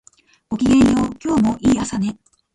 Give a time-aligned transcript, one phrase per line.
[0.49, 2.17] ごきげんよう、今日もいい朝ね